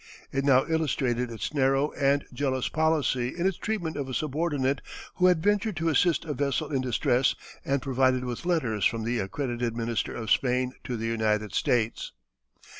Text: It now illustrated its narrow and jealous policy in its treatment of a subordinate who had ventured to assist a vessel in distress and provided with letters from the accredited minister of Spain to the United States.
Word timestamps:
It 0.31 0.43
now 0.43 0.65
illustrated 0.65 1.29
its 1.29 1.53
narrow 1.53 1.91
and 1.91 2.25
jealous 2.33 2.69
policy 2.69 3.37
in 3.37 3.45
its 3.45 3.55
treatment 3.57 3.97
of 3.97 4.09
a 4.09 4.15
subordinate 4.15 4.81
who 5.17 5.27
had 5.27 5.43
ventured 5.43 5.75
to 5.75 5.89
assist 5.89 6.25
a 6.25 6.33
vessel 6.33 6.71
in 6.71 6.81
distress 6.81 7.35
and 7.63 7.83
provided 7.83 8.25
with 8.25 8.43
letters 8.43 8.83
from 8.83 9.03
the 9.03 9.19
accredited 9.19 9.77
minister 9.77 10.15
of 10.15 10.31
Spain 10.31 10.73
to 10.85 10.97
the 10.97 11.05
United 11.05 11.53
States. 11.53 12.13